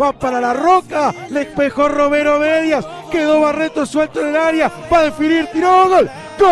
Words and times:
va 0.00 0.12
para 0.12 0.40
la 0.40 0.54
roca, 0.54 1.12
le 1.30 1.42
espejó 1.42 1.88
Romero 1.88 2.38
Medias, 2.38 2.86
quedó 3.10 3.40
Barreto 3.40 3.84
suelto 3.84 4.20
en 4.20 4.28
el 4.28 4.36
área, 4.36 4.72
va 4.90 5.00
a 5.00 5.04
definir, 5.04 5.46
tiró 5.52 5.88
gol. 5.88 6.08
¡Gol! 6.38 6.50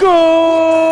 ¡Gol! 0.00 0.85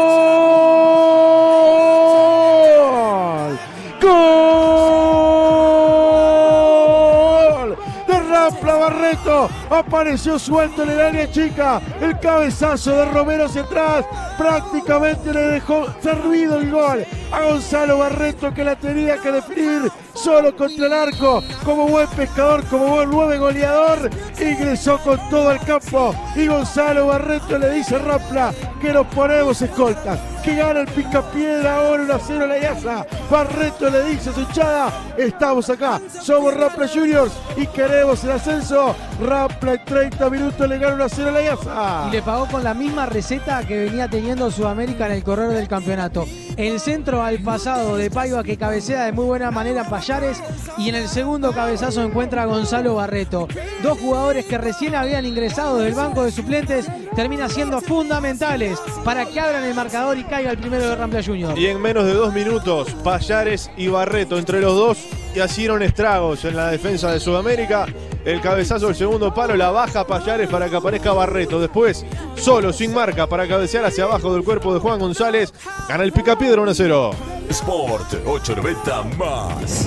Barreto, 8.85 9.49
apareció 9.71 10.39
suelto 10.39 10.83
en 10.83 10.91
el 10.91 11.01
área 11.01 11.31
chica, 11.31 11.81
el 12.03 12.19
cabezazo 12.21 12.93
de 12.93 13.07
Romero 13.07 13.47
hacia 13.47 13.63
atrás, 13.63 14.05
prácticamente 14.37 15.33
le 15.33 15.41
dejó 15.41 15.87
servido 16.03 16.59
el 16.59 16.71
gol 16.71 17.07
a 17.33 17.43
Gonzalo 17.43 17.99
Barreto 17.99 18.53
que 18.53 18.63
la 18.63 18.77
tenía 18.77 19.17
que 19.17 19.33
definir 19.33 19.91
solo 20.13 20.55
contra 20.55 20.87
el 20.87 20.93
arco, 20.93 21.43
como 21.65 21.89
buen 21.89 22.09
pescador, 22.09 22.63
como 22.67 22.89
buen 22.89 23.11
nueve 23.11 23.39
goleador, 23.39 24.11
ingresó 24.39 24.99
con 24.99 25.19
todo 25.31 25.51
el 25.51 25.61
campo 25.61 26.15
y 26.37 26.47
Gonzalo 26.47 27.07
Barreto 27.07 27.59
le 27.59 27.71
dice 27.71 27.97
a 27.97 28.01
Rapla 28.01 28.55
que 28.83 28.93
nos 28.93 29.07
ponemos 29.07 29.63
escoltas, 29.63 30.21
que 30.43 30.57
gana 30.57 30.81
el 30.81 30.89
picapiedra 30.89 31.77
ahora 31.77 32.03
1 32.03 32.15
a 32.15 32.19
0 32.19 32.47
la 32.47 32.59
IASA. 32.59 33.07
Barreto 33.35 33.91
le 33.91 34.05
dice 34.05 34.31
a 34.31 34.33
su 34.33 34.43
hinchada, 34.43 34.93
estamos 35.19 35.69
acá, 35.69 36.01
somos 36.23 36.55
Rapla 36.55 36.87
Juniors 36.87 37.33
y 37.57 37.67
queremos 37.67 38.23
el 38.23 38.31
ascenso. 38.31 38.95
Rapla 39.21 39.75
en 39.75 39.85
30 39.85 40.31
minutos 40.31 40.69
le 40.69 40.79
gana 40.79 40.95
1 40.95 41.05
a 41.05 41.09
0 41.09 41.31
la 41.33 41.43
IASA. 41.43 42.05
Y 42.07 42.13
le 42.13 42.23
pagó 42.23 42.47
con 42.47 42.63
la 42.63 42.75
misma 42.75 43.07
receta 43.07 43.67
que 43.67 43.87
venía 43.87 44.07
teniendo 44.07 44.53
Sudamérica 44.53 45.07
en 45.07 45.13
el 45.15 45.25
correr 45.25 45.49
del 45.49 45.67
campeonato. 45.67 46.29
El 46.57 46.79
centro 46.79 47.25
al 47.25 47.41
pasado 47.41 47.97
de 47.97 48.09
Paiva 48.09 48.45
que 48.45 48.57
cabecea 48.57 49.07
de 49.07 49.11
muy 49.11 49.25
buena 49.25 49.51
manera 49.51 49.83
Payares 49.83 50.41
y 50.79 50.89
en 50.89 50.95
el 50.95 51.09
segundo 51.09 51.53
cabezazo 51.53 52.03
encuentra 52.03 52.43
a 52.43 52.47
Gonzalo 52.47 52.95
Barreto. 52.95 53.49
Dos 53.83 53.99
jugadores 53.99 54.45
que 54.45 54.59
recién 54.59 54.95
habían 54.95 55.27
ingresado 55.27 55.79
del 55.79 55.95
banco 55.95 56.23
de 56.23 56.31
suplentes 56.31 56.87
terminan 57.15 57.51
siendo 57.51 57.81
fundamentales 57.81 58.79
para 59.05 59.27
que 59.27 59.41
abran 59.41 59.65
el 59.65 59.75
marcador 59.75 60.19
y 60.19 60.25
caiga 60.25 60.51
el 60.51 60.59
primero 60.59 60.89
de 60.89 60.97
Rampla 60.97 61.23
Junior. 61.23 61.59
Y 61.59 61.67
en 61.67 61.81
menos 61.81 62.05
de 62.05 62.15
dos 62.15 62.33
minutos, 62.33 62.89
Payares 63.03 63.71
y 63.77 63.89
Barreto 63.89 64.39
entre 64.39 64.61
los 64.61 64.75
dos 64.75 64.99
y 65.35 65.43
hicieron 65.43 65.83
estragos 65.83 66.45
en 66.45 66.57
la 66.57 66.71
defensa 66.71 67.11
de 67.11 67.21
Sudamérica. 67.21 67.87
El 68.25 68.41
cabezazo 68.41 68.87
del 68.87 68.95
segundo 68.95 69.35
palo, 69.35 69.57
la 69.57 69.71
baja 69.71 70.07
Payares 70.07 70.49
para 70.49 70.69
que 70.69 70.77
aparezca 70.77 71.13
Barreto. 71.13 71.61
Después, 71.61 72.07
solo, 72.37 72.73
sin 72.73 72.95
marca, 72.95 73.27
para 73.27 73.47
cabecear 73.47 73.85
hacia 73.85 74.05
abajo 74.05 74.33
del 74.33 74.45
cuerpo 74.45 74.73
de 74.73 74.81
Juan 74.81 74.99
González. 74.99 75.53
Gana 75.89 76.05
el 76.05 76.13
Picapiedra 76.13 76.63
1 76.63 76.75
0. 76.75 77.11
Sport 77.51 78.15
890 78.27 79.03
más. 79.19 79.87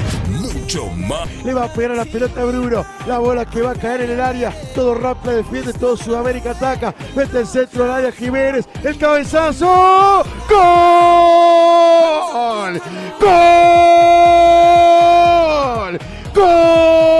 Le 1.45 1.53
va 1.53 1.63
a 1.63 1.67
pegar 1.71 1.91
a 1.91 1.95
la 1.95 2.03
pelota 2.03 2.43
Bruno. 2.43 2.85
La 3.07 3.19
bola 3.19 3.45
que 3.45 3.61
va 3.61 3.71
a 3.71 3.75
caer 3.75 4.01
en 4.01 4.11
el 4.11 4.19
área. 4.19 4.53
Todo 4.75 4.95
Rapla 4.95 5.31
defiende, 5.31 5.71
todo 5.71 5.95
Sudamérica 5.95 6.51
ataca. 6.51 6.93
Mete 7.15 7.39
el 7.39 7.47
centro 7.47 7.85
al 7.85 7.91
área 7.91 8.11
Jiménez. 8.11 8.67
El 8.83 8.97
cabezazo. 8.97 10.25
¡Gol! 10.49 10.57
¡Gol! 13.21 13.29
¡Gol! 16.35 17.16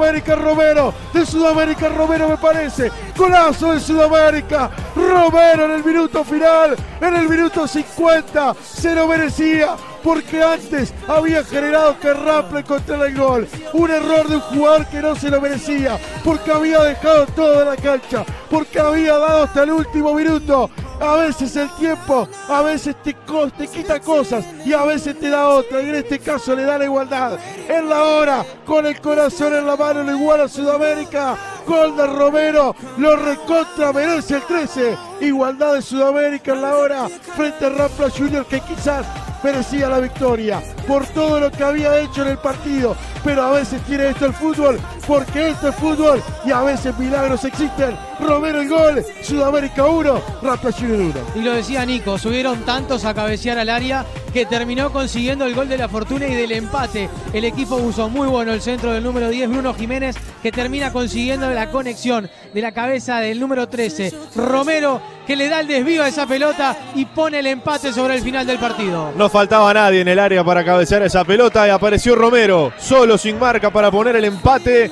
Sudamérica 0.00 0.34
Romero, 0.34 0.94
de 1.12 1.26
Sudamérica 1.26 1.88
Romero 1.90 2.30
me 2.30 2.38
parece. 2.38 2.90
Golazo 3.14 3.72
de 3.72 3.80
Sudamérica. 3.80 4.70
Romero 4.96 5.66
en 5.66 5.72
el 5.72 5.84
minuto 5.84 6.24
final, 6.24 6.74
en 7.02 7.16
el 7.16 7.28
minuto 7.28 7.68
50. 7.68 8.54
Se 8.64 8.94
lo 8.94 9.06
merecía 9.06 9.76
porque 10.02 10.42
antes 10.42 10.94
había 11.06 11.44
generado 11.44 11.98
que 12.00 12.14
Raple 12.14 12.60
encontrara 12.60 13.06
el 13.06 13.18
gol. 13.18 13.46
Un 13.74 13.90
error 13.90 14.26
de 14.26 14.36
un 14.36 14.40
jugador 14.40 14.86
que 14.86 15.02
no 15.02 15.14
se 15.14 15.30
lo 15.30 15.38
merecía, 15.38 15.98
porque 16.24 16.50
había 16.50 16.82
dejado 16.82 17.26
todo 17.26 17.60
en 17.60 17.68
la 17.68 17.76
cancha, 17.76 18.24
porque 18.48 18.80
había 18.80 19.18
dado 19.18 19.42
hasta 19.44 19.64
el 19.64 19.72
último 19.72 20.14
minuto. 20.14 20.70
A 21.00 21.16
veces 21.16 21.56
el 21.56 21.70
tiempo, 21.76 22.28
a 22.48 22.62
veces 22.62 22.94
te, 23.02 23.16
te 23.56 23.66
quita 23.68 23.98
cosas 24.00 24.44
y 24.66 24.74
a 24.74 24.84
veces 24.84 25.18
te 25.18 25.30
da 25.30 25.48
otra. 25.48 25.80
En 25.80 25.94
este 25.94 26.18
caso 26.18 26.54
le 26.54 26.64
da 26.64 26.76
la 26.76 26.84
igualdad. 26.84 27.38
En 27.68 27.88
la 27.88 28.04
hora, 28.04 28.44
con 28.66 28.86
el 28.86 29.00
corazón 29.00 29.54
en 29.54 29.66
la 29.66 29.76
mano, 29.76 30.02
lo 30.02 30.14
iguala 30.14 30.44
a 30.44 30.48
Sudamérica. 30.48 31.36
Gol 31.66 31.96
de 31.96 32.06
Romero, 32.06 32.74
lo 32.98 33.16
recontra 33.16 33.92
merece 33.92 34.36
el 34.36 34.42
13. 34.42 34.96
Igualdad 35.20 35.74
de 35.74 35.82
Sudamérica 35.82 36.52
en 36.52 36.62
la 36.62 36.76
hora 36.76 37.08
frente 37.36 37.66
a 37.66 37.70
Rampla 37.70 38.10
Junior 38.10 38.44
que 38.44 38.60
quizás 38.60 39.06
merecía 39.42 39.88
la 39.88 40.00
victoria 40.00 40.62
por 40.86 41.06
todo 41.06 41.40
lo 41.40 41.50
que 41.50 41.62
había 41.62 41.98
hecho 42.00 42.22
en 42.22 42.28
el 42.28 42.38
partido. 42.38 42.96
Pero 43.24 43.42
a 43.42 43.52
veces 43.52 43.80
tiene 43.82 44.08
esto 44.08 44.26
el 44.26 44.34
fútbol, 44.34 44.78
porque 45.06 45.50
esto 45.50 45.68
es 45.68 45.74
fútbol 45.76 46.22
y 46.44 46.52
a 46.52 46.62
veces 46.62 46.96
milagros 46.98 47.44
existen. 47.44 47.96
Romero 48.20 48.60
el 48.60 48.68
gol, 48.68 49.04
Sudamérica 49.22 49.86
1, 49.86 50.22
Rampla 50.42 50.72
Junior 50.72 51.00
1. 51.00 51.14
Y 51.36 51.42
lo 51.42 51.52
decía 51.52 51.84
Nico, 51.86 52.18
subieron 52.18 52.64
tantos 52.64 53.04
a 53.04 53.14
cabecear 53.14 53.58
al 53.58 53.68
área 53.68 54.04
que 54.32 54.46
terminó 54.46 54.92
consiguiendo 54.92 55.44
el 55.44 55.54
gol 55.54 55.68
de 55.68 55.78
la 55.78 55.88
fortuna 55.88 56.26
y 56.26 56.34
del 56.34 56.52
empate. 56.52 57.08
El 57.32 57.44
equipo 57.44 57.76
usó 57.76 58.08
muy 58.08 58.28
bueno 58.28 58.52
el 58.52 58.62
centro 58.62 58.92
del 58.92 59.02
número 59.02 59.28
10, 59.28 59.48
Bruno 59.50 59.74
Jiménez, 59.74 60.16
que 60.42 60.52
termina 60.52 60.92
consiguiendo 60.92 61.50
la 61.50 61.70
conexión 61.70 62.28
de 62.52 62.60
la 62.60 62.72
cabeza 62.72 63.20
del 63.20 63.40
número 63.40 63.68
13, 63.68 64.12
Romero, 64.36 65.00
que 65.26 65.36
le 65.36 65.48
da 65.48 65.60
el 65.60 65.66
desvío 65.66 66.02
a 66.02 66.08
esa 66.08 66.26
pelota 66.26 66.76
y 66.94 67.04
pone 67.04 67.40
el 67.40 67.46
empate 67.46 67.92
sobre 67.92 68.16
el 68.16 68.22
final 68.22 68.46
del 68.46 68.58
partido. 68.58 69.12
No 69.16 69.28
faltaba 69.28 69.72
nadie 69.74 70.00
en 70.00 70.08
el 70.08 70.18
área 70.18 70.44
para 70.44 70.64
cabecear 70.64 71.02
esa 71.02 71.24
pelota 71.24 71.66
y 71.66 71.70
apareció 71.70 72.14
Romero, 72.14 72.72
solo 72.78 73.18
sin 73.18 73.38
marca 73.38 73.70
para 73.70 73.90
poner 73.90 74.16
el 74.16 74.24
empate 74.24 74.90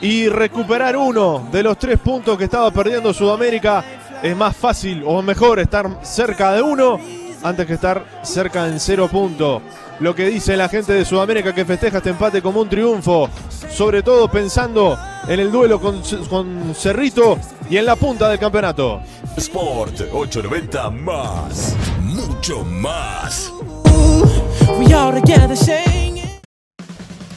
y 0.00 0.28
recuperar 0.28 0.96
uno 0.96 1.48
de 1.52 1.62
los 1.62 1.78
tres 1.78 1.98
puntos 1.98 2.36
que 2.36 2.44
estaba 2.44 2.70
perdiendo 2.70 3.14
Sudamérica. 3.14 3.84
Es 4.22 4.36
más 4.36 4.56
fácil 4.56 5.02
o 5.04 5.20
mejor 5.22 5.58
estar 5.58 5.98
cerca 6.02 6.52
de 6.52 6.62
uno 6.62 7.00
antes 7.42 7.66
que 7.66 7.74
estar 7.74 8.04
cerca 8.22 8.66
en 8.66 8.78
cero 8.80 9.08
punto. 9.08 9.62
Lo 10.00 10.14
que 10.14 10.26
dice 10.26 10.56
la 10.56 10.68
gente 10.68 10.92
de 10.92 11.04
Sudamérica 11.04 11.54
que 11.54 11.64
festeja 11.64 11.98
este 11.98 12.10
empate 12.10 12.42
como 12.42 12.60
un 12.60 12.68
triunfo, 12.68 13.28
sobre 13.70 14.02
todo 14.02 14.28
pensando 14.28 14.98
en 15.28 15.40
el 15.40 15.52
duelo 15.52 15.80
con, 15.80 16.02
con 16.28 16.74
Cerrito 16.74 17.38
y 17.70 17.76
en 17.76 17.86
la 17.86 17.96
punta 17.96 18.28
del 18.28 18.38
campeonato. 18.38 19.00
Sport 19.36 20.00
890 20.12 20.90
más. 20.90 21.76
Mucho 22.00 22.64
más. 22.64 23.52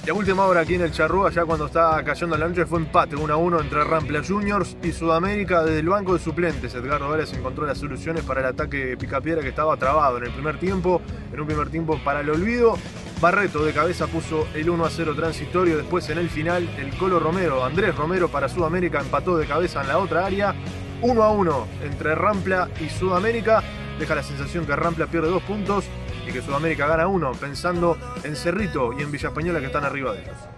We 0.06 0.12
all 0.12 0.18
together 0.18 0.36
saying 0.36 0.36
it. 0.36 0.36
Y 0.36 0.36
a 0.36 0.36
última 0.36 0.46
hora 0.46 0.62
aquí 0.62 0.76
en 0.76 0.82
el 0.82 0.92
Charrúa, 0.92 1.32
ya 1.32 1.46
cuando 1.46 1.66
estaba 1.66 2.04
cayendo 2.04 2.38
la 2.38 2.48
noche, 2.48 2.66
fue 2.66 2.80
empate 2.80 3.16
1 3.16 3.34
a 3.34 3.38
1 3.38 3.62
entre 3.62 3.84
Rampla 3.84 4.22
Juniors 4.24 4.78
y 4.84 4.92
Sudamérica 4.92 5.64
desde 5.64 5.80
el 5.80 5.90
banco 5.90 6.14
de 6.14 6.20
suplentes. 6.20 6.76
Edgardo 6.76 7.10
Vélez 7.10 7.34
encontró 7.34 7.66
las 7.66 7.78
soluciones 7.78 8.24
para 8.24 8.42
el 8.42 8.46
ataque 8.48 8.98
Picapiedra 8.98 9.42
que 9.42 9.50
estaba 9.50 9.78
trabado 9.78 10.18
en 10.18 10.26
el 10.26 10.32
primer 10.32 10.60
tiempo, 10.60 11.02
en 11.34 11.40
un 11.40 11.48
primer 11.48 11.70
tiempo 11.70 12.00
para 12.04 12.20
el 12.22 12.30
olvido. 12.30 12.78
Barreto 13.22 13.66
de 13.66 13.74
cabeza 13.74 14.08
puso 14.08 14.48
el 14.54 14.70
1 14.70 14.86
a 14.86 14.90
0 14.90 15.14
transitorio, 15.16 15.78
después 15.78 16.10
en 16.10 16.18
el 16.18 16.30
final 16.30 16.70
el 16.78 16.96
Colo 16.98 17.20
Romero, 17.20 17.64
Andrés 17.64 17.96
Romero 17.96 18.30
para 18.30 18.50
Sudamérica 18.50 19.00
empató 19.00 19.38
de 19.38 19.48
cabeza 19.48 19.82
en 19.82 19.88
la 19.88 19.98
otra 19.98 20.26
área. 20.26 20.54
1 21.02 21.24
a 21.24 21.32
1 21.32 21.68
entre 21.84 22.16
Rampla 22.16 22.70
y 22.80 22.90
Sudamérica. 22.90 23.64
Deja 24.00 24.16
la 24.16 24.24
sensación 24.24 24.66
que 24.66 24.76
Rampla 24.76 25.08
pierde 25.08 25.30
dos 25.30 25.44
puntos 25.44 25.86
y 26.28 26.32
que 26.32 26.42
Sudamérica 26.42 26.88
gana 26.88 27.08
uno, 27.08 27.32
pensando 27.34 27.98
en 28.24 28.36
Cerrito 28.36 28.94
y 28.98 29.04
en 29.04 29.12
Villa 29.12 29.30
Española 29.30 29.60
que 29.60 29.68
están 29.68 29.84
arriba 29.84 30.14
de 30.14 30.22
ellos. 30.24 30.56